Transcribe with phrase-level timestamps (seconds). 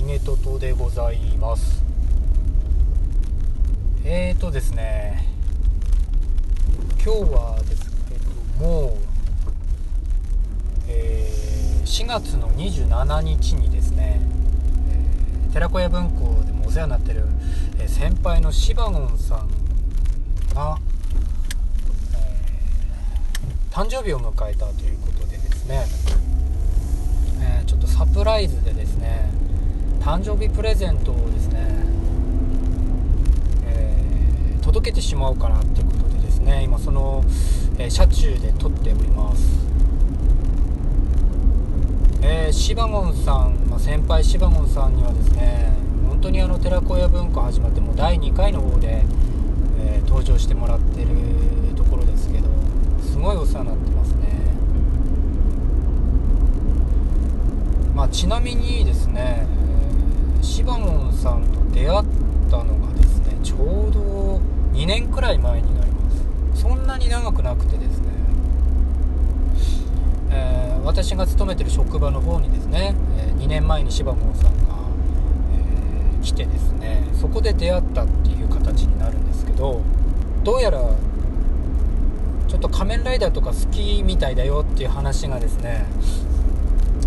[0.00, 1.84] ひげととでございます。
[4.02, 5.26] えーとですね
[7.04, 8.96] 今日はですけども、
[10.88, 14.22] えー、4月の27日にですね、
[15.46, 17.26] えー、寺子屋文庫でもお世話になってる、
[17.78, 19.50] えー、先輩のシバゴンさん
[20.54, 20.78] が、
[22.14, 25.84] えー、誕生日を迎えたということでですね
[27.42, 28.79] え、ちょっとサプライズでですね
[30.00, 31.60] 誕生日プレゼントをですね、
[33.66, 37.22] えー、届けてしまおうかなっていうことでですね今その、
[37.78, 39.60] えー、車中で撮っております。
[42.22, 45.72] えー、シバゴンさん、まあ、先輩シバゴンさんにはですね
[46.08, 49.04] 本当にあの寺子屋文化始まってもう第2回の方で、
[49.78, 51.08] えー、登場してもらってる
[51.76, 52.48] ところですけど
[53.02, 54.28] すごいお世話になってますね。
[57.94, 59.46] まあ、ちなみにですね
[60.42, 62.04] シバモンさんと出会っ
[62.50, 64.40] たのがですねちょうど
[64.72, 66.60] 2年くい前になります。
[66.60, 68.06] そんなに長くなくてですね、
[70.30, 74.74] えー、私が勤めてる職場の方にですね、え2年前にシバモンさんが、
[75.52, 79.82] えー、来てですねそこで出会ったっていう形になるんですけど
[80.44, 80.78] どうやら
[82.48, 85.86] ちょっと仮面ライダーとか好きみたいだよっていう話がですね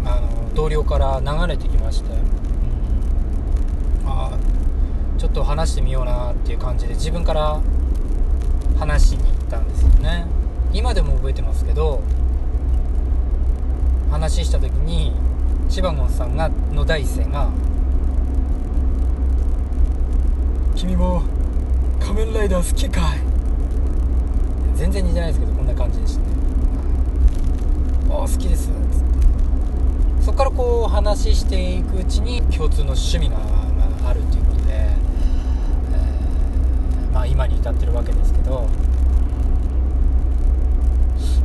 [0.05, 2.13] あの同僚から流れてきまして、う
[4.05, 4.37] ん、あ
[5.17, 7.61] ちょっと話してみようなっていう感じで自分から
[8.83, 10.25] 話しに行ったんですよね。
[10.73, 12.01] 今でも覚えてますけど
[14.11, 15.13] 話した時に
[15.69, 17.49] シバゴンさんがの第一声が
[20.75, 21.21] 「君も
[22.01, 23.19] 仮面ライダー好きかい?」
[24.75, 26.25] 全然似てないですけどこんな感じでしたね
[28.11, 28.75] 「ああ好きです」つって。
[30.25, 33.37] そこからこう話していくうちに共通の趣味が
[34.05, 34.19] ある
[37.33, 38.69] 今に至ってるわけですけど、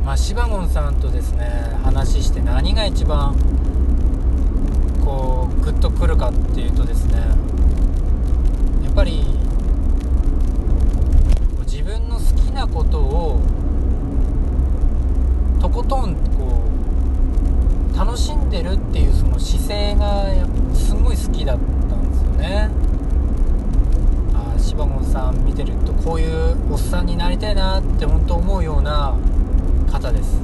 [0.05, 1.49] まあ、シバゴンさんとですね
[1.83, 3.35] 話して何が一番
[5.03, 7.17] こうグッとくるかっていうとですね
[8.83, 9.25] やっぱり
[11.65, 13.41] 自分の好きなことを
[15.59, 16.69] とことんこ
[17.91, 20.27] う楽しんでるっていうその姿勢が
[20.75, 22.88] すごい好きだったんですよね。
[24.79, 29.13] ああ柴本さん見てるとこういうおっさんになりたいなって本当思うような
[29.91, 30.37] 方です、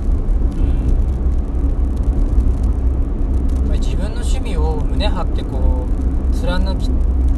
[3.68, 6.90] うん、自分の趣味を胸張ってこう貫き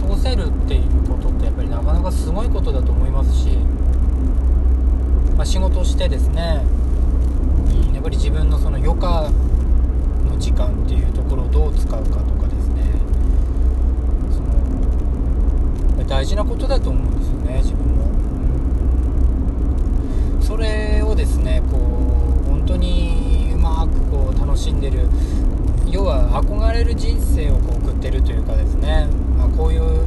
[0.01, 3.49] 通せるっていうことってやっぱりなかなかすごいことだと思いますし、
[5.35, 6.63] まあ、仕事してですね
[7.93, 9.29] やっぱり自分のその余暇
[10.39, 12.36] 時間っていうところをどう使うかと
[16.07, 18.05] 大事なことだと思うんですよね自分も、
[20.35, 21.79] うん、それをですねこう
[22.49, 25.09] 本当にうまくこう楽しんでる
[25.89, 29.07] 要は憧れる人生をこう送ってるというかですね、
[29.37, 30.05] まあ、こういう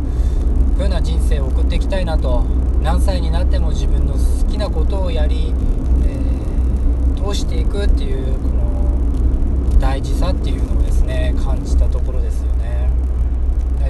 [0.76, 2.44] 風な人生を送っていきたいなと
[2.82, 4.18] 何歳になっても自分の好
[4.50, 5.52] きなことをやり、
[6.06, 12.90] えー、通していくっていうこの大事さっていうのをですね感じたところですよね。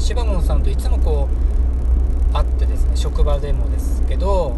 [0.00, 1.40] 柴門さんといつもこう
[2.32, 4.56] 会ってですね職場でもですけど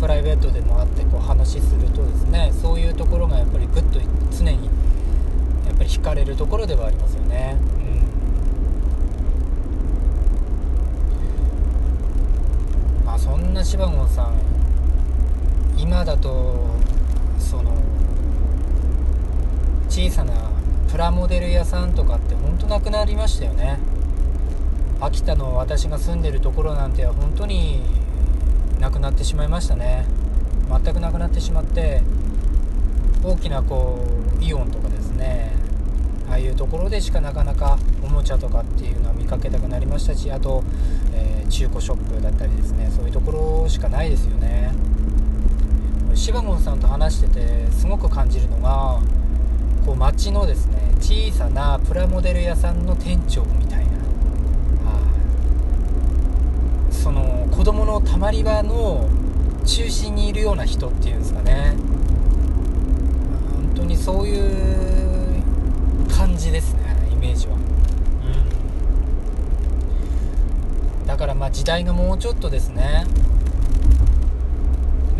[0.00, 4.00] プライベートでも会ってこう話するとですねそういうところがやっぱりぐっと
[4.30, 4.66] 常に
[5.66, 7.56] やっぱり惹かれるところではありますよね、
[13.00, 14.40] うん、まあそんな柴門さん
[15.76, 16.66] 今だと
[17.38, 17.72] その
[19.88, 20.32] 小さな
[20.90, 23.78] プラモデル屋さんとかってほんとなくなりましたよね。
[25.00, 27.80] 秋田の私が住んでるところなんて本当に
[28.80, 30.06] なくなってしまいましたね。
[30.68, 32.02] 全くなくなってしまって
[33.24, 34.04] 大きなこ
[34.40, 35.52] うイオンとかですね
[36.28, 40.62] ああいうところでしかなかなかおもちゃとかっていうのは見かけたくなりましたしあと、
[41.14, 44.72] えー、中古ショップだったりですねそういうところしかないですよね。
[46.14, 49.00] シバゴンさんと話しててすごく感じるのが
[49.86, 54.98] こう街のですね小さなプラモデル屋さんの店長みたいな、は
[56.90, 59.10] あ、その子供のたまり場の
[59.66, 61.74] 中心にいるような人っていうんですかね。
[63.52, 65.42] 本当にそういう
[66.08, 66.80] 感じですね
[67.12, 67.58] イメージは、う
[71.02, 73.04] ん、だからまあ時代がもうちょっとですね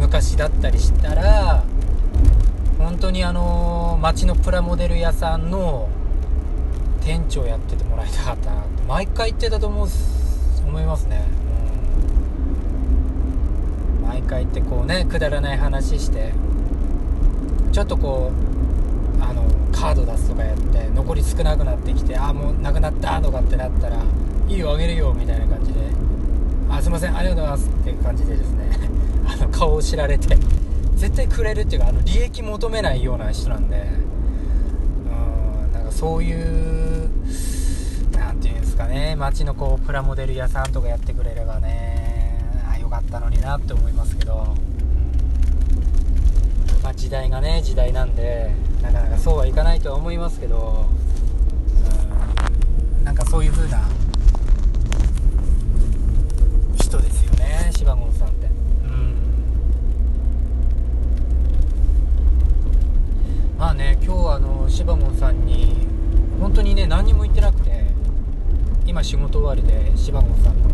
[0.00, 1.64] 昔だったりしたら
[2.78, 5.88] 本当にあの街のプラモデル屋さんの
[7.00, 9.88] 店長やっててもらいたかったなって毎回言ってたと思う
[10.68, 11.24] 思いますね、
[14.28, 16.32] 回言ってこうねくだらない話して
[17.72, 18.30] ちょっとこ
[19.20, 19.42] うあの
[19.72, 23.96] カード出すとかやって残り少なくなってきてああもうなくなったとかってなったら
[24.48, 25.80] いいよあげるよみたいな感じで
[26.70, 28.70] あすいませんありがとうございますっていう感じでですね
[29.26, 30.36] あの顔を知られて
[30.94, 33.86] 絶対くれるっていうかあの利益求めないような人なんで
[35.66, 37.08] うんなんかそういう
[38.12, 41.97] 何て言うんですかね街のこうプラモデル屋さんとかやってくれればね
[42.88, 44.56] よかったのになって思いますけど、
[46.82, 48.50] まあ、時代がね時代なんで
[48.80, 50.86] なかなかそうはいかないとは思いますけど。
[52.98, 53.04] うん。
[53.04, 53.86] なんかそういう風な
[56.80, 58.48] 人ですよね柴門さんって。
[63.58, 65.86] まあね今日あの柴門さんに
[66.40, 67.84] 本当にね何も言ってなくて
[68.86, 70.70] 今仕事終わりで柴門さんの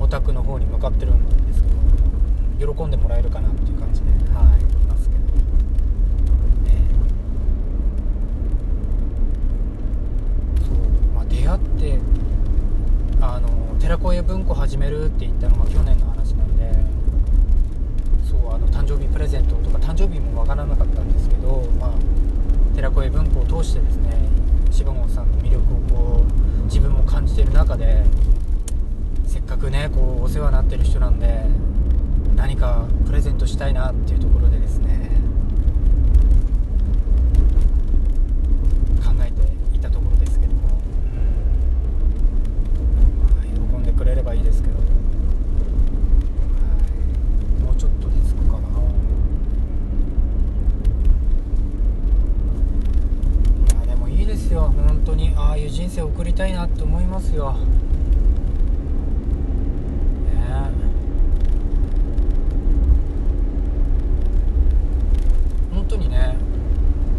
[0.00, 1.41] お宅の方に向かってるんで。
[2.62, 5.32] 喜んでもらえるかなっていう感じではいいますけど、ね、
[10.64, 10.76] そう
[11.12, 11.98] まあ出会って
[13.20, 13.48] あの
[13.80, 16.72] 寺子屋文庫始めるって言ったのが去年の話なんで
[18.30, 21.92] そうあの誕生日プレゼントとか誕生日もわからなかったんですけど、まあ、
[22.76, 24.12] 寺子屋文庫を通してですね
[24.70, 26.24] 柴本さんの魅力をこ
[26.62, 28.04] う自分も感じている中で
[29.26, 31.44] せっかくねこうお世話になってる人なんで
[32.36, 35.10] 何かプレゼントしたいなっていうところでですね
[39.00, 40.74] 考えていたところですけども、ま
[43.40, 44.80] あ喜んでくれればいいですけど、は
[47.60, 48.68] い、もうちょっとで着くかな。
[53.86, 54.72] いやでもいいですよ。
[54.76, 57.58] 本当にああいう人生を送りたいなって思いますよね
[65.74, 66.36] 本当にね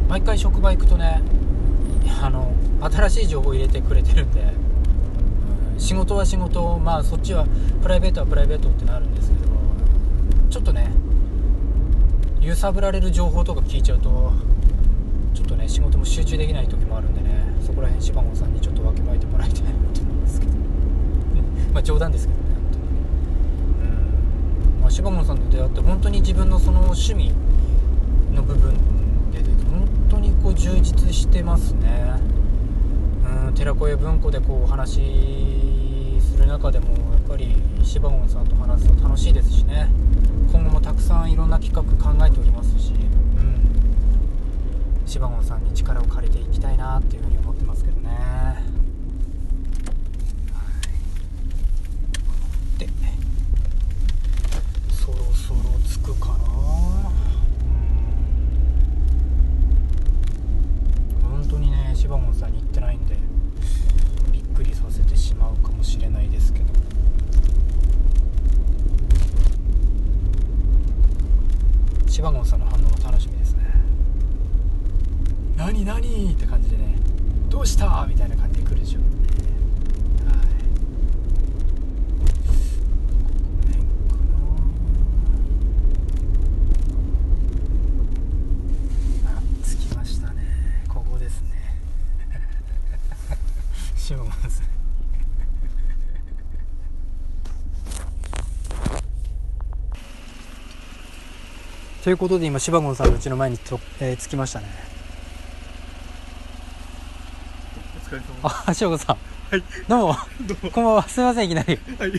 [0.07, 1.21] 毎回職場行くとね
[2.21, 4.73] あの新しい情報入れてくれてるんで、うん
[5.77, 7.45] 仕事は仕事まあそっちは
[7.81, 9.43] プライベートはプライベートってなるんですけど
[10.49, 10.91] ちょっとね
[12.39, 14.31] 揺さぶられる情報とか聞いちゃうと
[15.33, 17.31] ちょっとね仕事も集中できない時もあるんでね
[17.65, 20.53] そこら辺柴本さんにちょっとわきまえてもらいたいなと思うんですけど。
[21.73, 22.85] まあ冗談ですけどね本当に。
[24.75, 27.33] うん、まあ、柴本さんと出会って本当に自分のその趣味
[28.33, 28.73] の部分
[30.43, 32.13] 構充実してますね。
[33.47, 35.01] うん寺子屋文庫でこうお話し
[36.21, 39.89] する中でもやっぱり柴門さんと話すと楽しいですしね。
[40.51, 43.55] 今後もたくさんいろんな企画考えておりますし、うん、
[45.43, 48.55] さんに力を借りていきたいなっていうふうに思ってますけどね、は
[52.75, 52.87] い、で
[54.91, 56.35] そろそろ着くかな
[61.23, 63.17] うん本当にね柴本さんに言ってないんで
[64.31, 66.65] びっくりさせてしまうかもしれないですけど
[72.13, 73.63] 柴本さんの反応が楽しみですね
[75.57, 76.95] 何何って感じでね
[77.49, 79.07] どうしたみたいな感じで来るでしょうね
[80.27, 80.33] は
[83.71, 84.15] いこの辺か
[89.25, 90.43] なあ着きましたね
[90.87, 91.49] ここですね
[93.97, 94.63] 柴本さん
[102.03, 104.65] ということで今柴門さんのうちの前にと、えー着きましたね。
[108.43, 109.17] あ柴門さん。
[109.49, 109.63] はい。
[109.87, 110.15] どうも。
[110.45, 110.71] どうも。
[110.71, 111.07] こんばんは。
[111.07, 111.79] すみませんいきなり。
[111.97, 112.11] はい。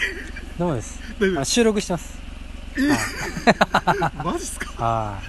[0.59, 0.99] どうもです。
[1.45, 2.19] 収録してます。
[4.25, 4.83] マジっすか？
[4.83, 5.21] は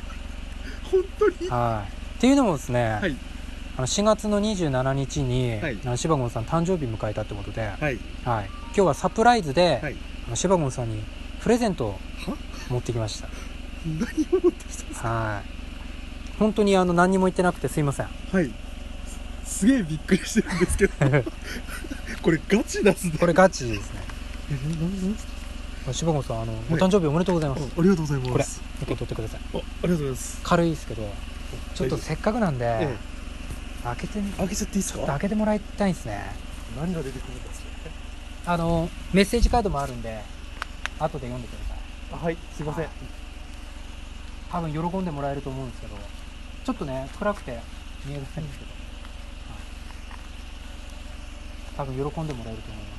[0.90, 1.48] 本当に？
[1.48, 1.92] いはい。
[1.92, 3.16] っていうのもですね、はい。
[3.76, 5.78] あの4月の27日に、はい。
[5.86, 7.82] あの柴門さん誕生日迎えたってことで、はい。
[7.82, 8.00] はい。
[8.68, 9.98] 今日はサプライズで、はい。
[10.28, 11.04] あの柴門さんに
[11.42, 12.38] プレゼントをは？
[12.70, 13.28] 持ってきました
[13.86, 15.08] 何を持ってきたんですか？
[15.10, 15.50] はい。
[16.40, 18.08] 本当にあの何にも言ってなくてすいません。
[18.32, 18.52] はい。
[19.46, 20.94] すすげえびっくりしてるんですけど。
[22.22, 24.02] これガチ出すねこれガチですね。
[24.52, 25.26] え何何です
[25.86, 25.94] か？
[25.94, 27.68] 柴門さんあの、お誕生日おめでとうございあます。
[27.78, 29.40] ありがとうございこれます受け取ってください。
[29.54, 30.40] あありがとうございます。
[30.44, 31.14] 軽いですけど
[31.76, 32.96] ちょっとせっかくなんで、え
[33.84, 35.12] 開けて開けちゃっていいですちょっとか？
[35.14, 36.36] 開けてもらいたいですね。
[36.76, 37.62] 何が出てくるんです
[38.46, 38.54] か？
[38.54, 40.22] あのメッセージカードもあるんで
[41.00, 41.78] 後で読んでください。
[42.14, 42.38] あはい。
[42.58, 42.84] すいません。
[42.86, 42.94] はい
[44.56, 45.98] 多分喜んでもらえると思うんですけど
[46.64, 47.60] ちょっとね暗くて
[48.06, 48.72] 見えないんですけど、
[51.82, 51.92] はい。
[51.92, 52.96] 多分喜んでもらえると思いま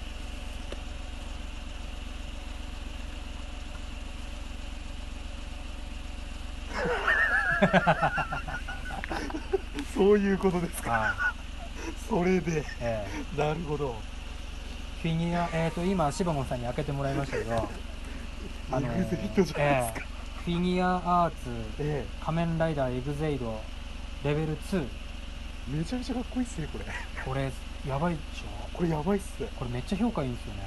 [9.86, 9.94] す。
[9.94, 10.90] そういうことですか。
[10.90, 11.12] はい。
[12.06, 12.66] それで。
[12.80, 13.40] ええ。
[13.40, 13.96] なるほど。
[15.00, 20.15] フィギュアえっ、と今シバモンさんに開けてもらいましたけどエグゼイドじゃないですか、ええ
[20.46, 21.50] フィギュアアーツ
[21.80, 23.60] え仮面ライダーエグゼイド
[24.24, 24.86] レベル2
[25.74, 26.84] えめちゃめちゃかっこいいっすねこれ。
[27.24, 27.50] これ
[27.88, 28.68] やばいでしょ？
[28.72, 29.32] これやばいっす。
[29.56, 30.62] これめっちゃ評価いいんですよね。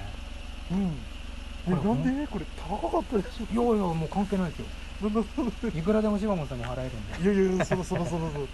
[0.72, 1.74] うん。
[1.74, 2.28] えこれなんで？
[2.28, 3.54] これ高かったでしょ。
[3.54, 4.66] いやいやもう関係ないですよ。
[5.74, 7.32] いくらでもシバモンさんに払えるんで。
[7.32, 8.50] いやいやいやそのそのそのそのいや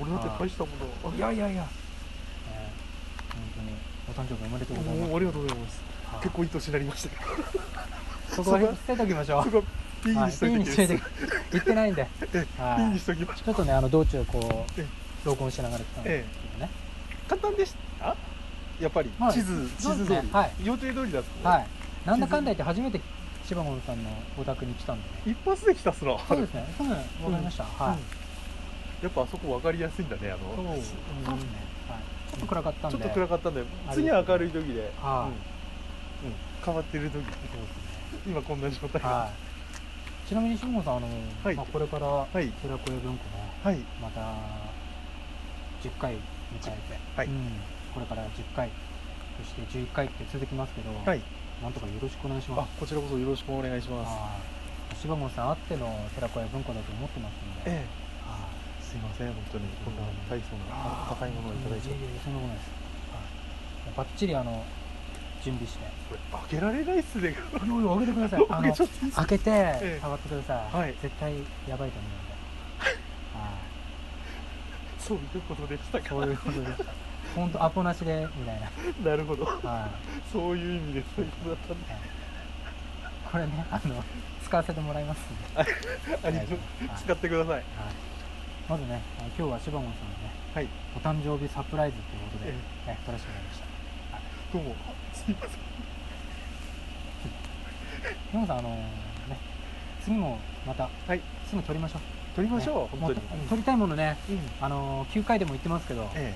[0.00, 0.70] 俺だって大したも
[1.04, 1.14] の。
[1.14, 1.68] いやいやいや、
[2.50, 2.72] ええ
[3.34, 5.14] 本当にお誕生日おめでとうございます。
[5.16, 5.82] ありがとうございます。
[6.10, 6.22] はい。
[6.22, 7.10] 結構いい年になりました
[8.34, 9.64] そこは捨てときましょう
[10.02, 11.02] ピンにしといてはいピンにしといて
[11.52, 12.06] 言ってないんで
[12.76, 14.86] ピンにしときましょちょっとねあの道中こうええ。
[15.24, 16.70] 録音しながら来たんですけどね、
[17.26, 18.16] う簡単でした？
[18.80, 19.32] やっぱりはい。
[19.32, 19.98] 地図地図通り。
[19.98, 20.52] ですねはい。
[20.64, 21.66] 予定通りだったはい。
[22.04, 23.00] なんだかんだ言って初めて
[23.46, 25.32] シバモンさんのお宅に来たんでね。
[25.32, 26.18] 一発で来たっすな。
[26.18, 26.66] そうですね。
[26.76, 26.94] そうね
[27.24, 28.02] わかりました、はい、うん。
[29.04, 30.38] やっぱあそこ分かりやすいんだねあの。
[30.56, 31.38] そうですね、はい、
[32.32, 32.98] ちょっと暗かったんで。
[32.98, 34.90] ちょっと暗かったんで次は明るい時で、
[36.64, 37.24] 変わってる時
[38.26, 39.08] 今こんな状態が。
[39.08, 39.30] はい、
[40.32, 41.08] ちなみにシモンさんあの、
[41.44, 41.54] はい。
[41.54, 42.48] まあ、これからはい。
[42.64, 43.76] 寺子屋文庫ねはい。
[44.00, 44.20] また
[45.84, 46.16] 10回迎
[46.56, 47.26] えて、はい。
[47.26, 47.60] うん、
[47.92, 48.70] これから10回
[49.36, 51.20] そして11回って続きますけど、はい。
[51.60, 52.64] なんとかよろしくお願いします。
[52.64, 54.08] あこちらこそよろしくお願いします。
[54.08, 57.84] はい柴門さんあっての寺子屋文庫だと思ってますんで、ええ。
[58.24, 59.64] はいすいません本当に。
[59.84, 61.88] こんな大層な高いものをいただいて。
[61.88, 62.72] いやいやそんなことないです、
[63.12, 64.64] はい、バッチリあの
[65.42, 65.84] 準備して。
[66.08, 67.22] これ開けられないっすね。
[67.22, 67.38] いやいや
[67.96, 68.46] 開けてください。
[68.50, 68.74] あの
[69.16, 69.98] 開けてええ。
[70.00, 70.94] 触ってください、はい。
[71.02, 71.32] 絶対
[71.68, 72.34] やばいと思うんで、
[73.34, 73.52] はい。
[74.98, 76.08] そういうことでしたか。
[76.08, 76.82] そういうことです。
[77.34, 79.10] 本当アポなしでみたいな。
[79.10, 79.44] なるほど。
[79.44, 80.30] はい。
[80.32, 81.94] そういう意味でそういうことだったんだ。
[83.30, 84.04] これね、あの
[84.44, 85.58] 使わせてもらいますんで。
[85.58, 85.66] はい。
[86.24, 86.58] ありがとう。
[86.98, 87.64] 使ってください。
[88.68, 89.00] まずね、
[89.36, 90.68] 今日は柴門さんのね、はい。
[90.96, 92.52] お誕生日サプライズということで、
[92.86, 93.71] えね、撮らせてもらいました。
[94.52, 94.76] どうも。
[95.14, 95.50] すいません。
[98.30, 99.38] 柴門さん、あのね、
[100.04, 101.20] 次もまたはい。
[101.48, 102.00] すぐ撮りましょう。
[102.36, 103.48] 撮りましょう、ね本当に。
[103.48, 104.38] 撮りたいものね、うん。
[104.60, 106.34] あの9回でも言ってますけど、え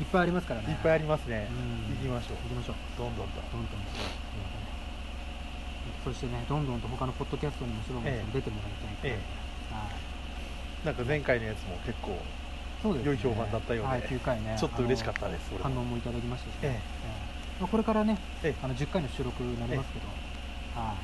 [0.00, 0.66] いっぱいありますからね。
[0.68, 1.48] えいっぱいありますね。
[1.50, 1.96] うん。
[1.96, 2.36] 行きましょう。
[2.48, 2.76] 行きましょう。
[2.96, 3.40] どんどんと。
[3.52, 3.80] どんどん
[6.04, 8.28] そしてね、どんどんと他のポッドキャストにも柴門さええ。
[8.28, 9.20] ん出てもらいたいとえ
[9.74, 9.84] は
[10.84, 10.86] い。
[10.86, 12.16] なんか前回のやつも結構
[12.82, 13.08] そうですね。
[13.08, 13.88] 良い評判だったようで。
[13.90, 14.56] はい、9回ね。
[14.58, 16.58] ちょっと嬉しかったです反応もいただきましたし、ね。
[16.62, 16.80] え
[17.22, 17.25] え
[17.60, 18.54] まあこれからねええ。
[18.62, 20.06] あの10回の収録になりますけど、
[20.78, 20.96] はい。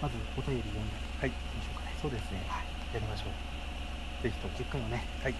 [0.00, 1.94] まずお便り読んではいいきましょうかね。
[2.00, 2.94] そうですねはい。
[2.94, 4.22] やりましょう。
[4.22, 4.54] ぜひとも。
[4.54, 5.34] 10回をねはい。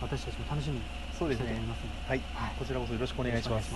[0.00, 2.08] 私たちも楽しみにしたいと思いますので。
[2.08, 2.20] はい。
[2.34, 2.54] はい。
[2.58, 3.74] こちらこそよろしくお願いします。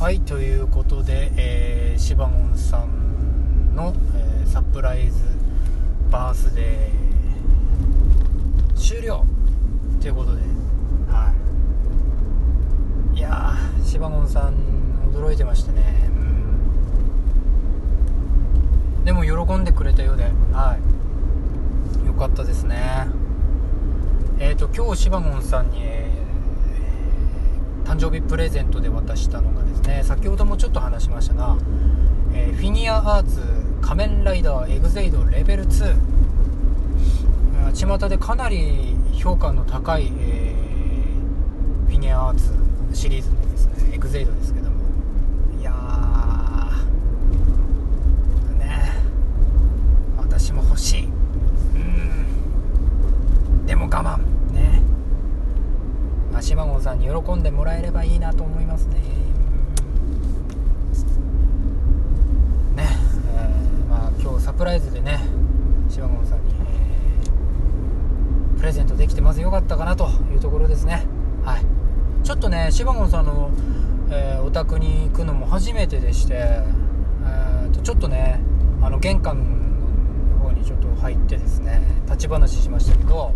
[0.00, 0.20] はい。
[0.22, 5.22] ということで、えー、シバモンさんの、えーサプライズ
[6.10, 9.24] バースデー終了
[10.00, 10.42] ということで
[11.08, 11.32] は
[13.14, 13.18] い。
[13.18, 14.54] いやーシバモンさん
[15.12, 16.10] 驚いてましたね、
[18.98, 20.76] うん、でも喜んでくれたようでは
[22.04, 22.06] い。
[22.06, 23.06] よかったですね。
[24.40, 25.84] えっ、ー、と今日シバモンさんに、
[27.90, 31.56] 誕生日プレゼントで渡したのがですね先ほどもちょっと話しましたが、
[32.32, 33.40] えーフィギュアアーツ
[33.82, 35.96] 仮面ライダーエグゼイドレベル2
[37.66, 42.52] あー巷でかなり評価の高い、えーフィギュアアーツ
[42.96, 44.76] シリーズのですねエグゼイドですけども。
[45.60, 45.76] いやー
[48.60, 49.02] ね
[50.16, 51.06] 私も欲しい。
[51.06, 51.08] う
[51.78, 53.66] ん。
[53.66, 54.29] でも我慢。
[56.40, 58.94] あ、島郷さんに喜んでもらえればいいなと思いますね。
[62.76, 62.88] ね、
[63.36, 65.20] えーまあ今日サプライズでね、
[65.88, 71.06] 島郷さんに、えープレゼントできてまず良かったかなというところですね。
[71.44, 71.64] はい。
[72.24, 73.50] ちょっとね、島郷さんの、
[74.10, 78.40] えーお宅に行くのも初めてでして、えーとちょっとね、
[78.82, 79.36] あの玄関
[80.32, 83.34] の方にちょっと入ってですね、立ち話しましたけど。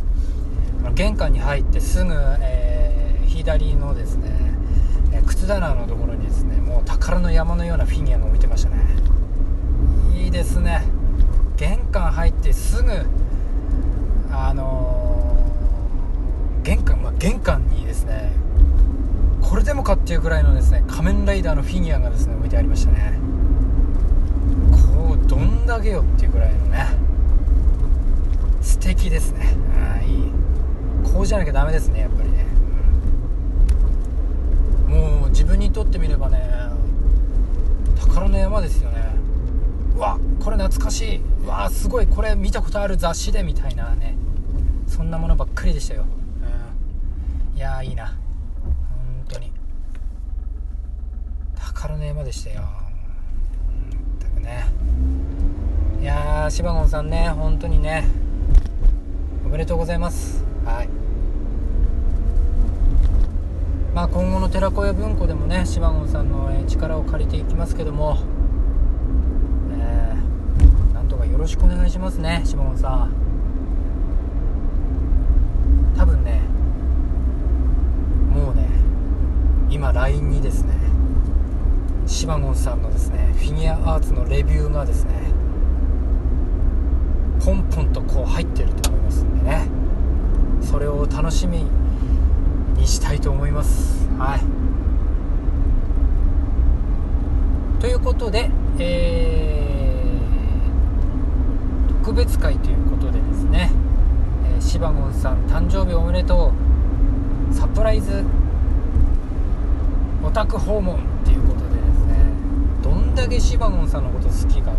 [0.95, 2.64] 玄関に入ってすぐ、えー
[3.35, 4.31] 左のですね、
[5.13, 8.77] えー靴棚のところにですねもう宝の山のようなフィギュアが置いてましたね。
[10.15, 10.83] いいですね。
[11.57, 12.91] 玄関入ってすぐ
[14.31, 18.33] あのー玄関まあ玄関にですね
[19.43, 23.19] これでもかっていうぐらいのですね仮面ライダーのフィギュアがですね置いてありましたね。
[24.97, 26.87] こうどんだけよっていうぐらいのね
[28.61, 29.57] 素敵ですね。
[29.99, 30.33] あいい。
[31.13, 32.47] こうじゃなきゃダメですねやっぱりね、
[35.35, 36.49] 自分にとってみればね
[37.99, 39.13] 宝の山ですよね。
[39.97, 41.21] うわこれ懐かしい。
[41.45, 42.07] うわすごい。
[42.07, 44.15] これ見たことある雑誌でみたいなね。
[44.87, 46.05] そんなものばっかりでしたよ、
[47.53, 48.07] うん、いやーいいな。
[48.07, 48.15] 本
[49.29, 49.51] 当に。
[51.57, 52.63] 宝の山でしたよ。
[54.21, 54.67] 全くね。
[56.01, 58.09] いやーシバゴンさんね本当にね。
[59.45, 60.45] おめでとうございます。
[60.65, 60.89] はい。
[63.95, 68.19] まあ今後の寺子屋文庫でもねシバゴンさんのえ力を借りていきますけども
[69.71, 73.15] えーなんとかよろしくお願いしますねシバゴンさん。
[75.97, 76.41] 多分ね
[78.33, 78.69] もうね
[79.71, 80.75] 今 LINE にですね
[82.07, 85.13] シバゴンさんのですねフィギュアアーツのレビューがですね
[87.45, 89.69] ポンポンとこう入ってると思いますんでね。
[90.61, 91.67] それを楽しみ
[92.85, 94.07] にしたいと思います。
[94.19, 94.41] はい。
[97.81, 99.75] ということで、えー
[102.05, 103.71] 特別会ということでですね、
[104.55, 106.53] えーシバゴンさん誕生日おめでと
[107.51, 107.55] う。
[107.55, 108.23] サプライズ
[110.23, 112.27] オタク訪問っていうことでですね
[112.83, 114.73] どんだけシバゴンさんのこと好きか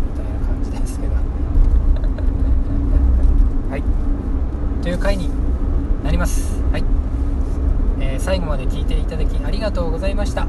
[10.26, 10.48] ました、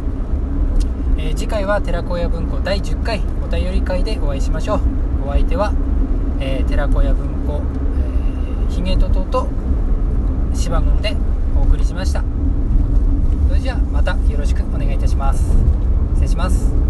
[1.18, 4.80] えー、次回は寺子屋文庫第10回お便り会でお会いしましょう。
[5.28, 5.72] お相手は、
[6.40, 7.62] えー、寺子屋文庫、
[8.70, 9.48] えげ、ヒゲと
[10.56, 11.16] 芝ゴで
[11.56, 12.24] お送りしました。
[13.50, 15.44] それじゃあまたよろしくお願いいたします。
[16.16, 16.87] 失礼します。